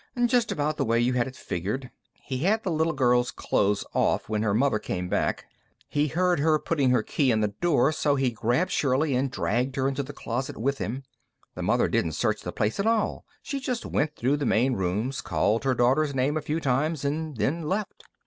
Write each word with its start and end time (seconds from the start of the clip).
"Just 0.25 0.51
about 0.51 0.77
the 0.77 0.83
way 0.83 0.99
you 0.99 1.13
had 1.13 1.27
it 1.27 1.35
figured. 1.35 1.91
He 2.25 2.39
had 2.39 2.63
the 2.63 2.71
little 2.71 2.91
girl's 2.93 3.29
clothes 3.29 3.85
off 3.93 4.27
when 4.27 4.41
her 4.41 4.55
mother 4.55 4.79
came 4.79 5.07
back. 5.09 5.45
He 5.89 6.07
heard 6.07 6.39
her 6.39 6.57
putting 6.57 6.89
her 6.89 7.03
key 7.03 7.29
in 7.29 7.41
the 7.41 7.49
door, 7.49 7.91
so 7.91 8.15
he 8.15 8.31
grabbed 8.31 8.71
Shirley 8.71 9.13
and 9.15 9.29
dragged 9.29 9.75
her 9.75 9.87
into 9.87 10.01
the 10.01 10.11
closet 10.11 10.57
with 10.57 10.79
him. 10.79 11.03
The 11.53 11.61
mother 11.61 11.87
didn't 11.87 12.13
search 12.13 12.41
the 12.41 12.51
place 12.51 12.79
at 12.79 12.87
all; 12.87 13.25
she 13.43 13.59
just 13.59 13.85
went 13.85 14.15
through 14.15 14.37
the 14.37 14.45
main 14.47 14.73
rooms, 14.73 15.21
called 15.21 15.65
her 15.65 15.75
daughter's 15.75 16.15
name 16.15 16.35
a 16.35 16.41
few 16.41 16.59
times 16.59 17.05
and 17.05 17.37
then 17.37 17.69
left." 17.69 18.03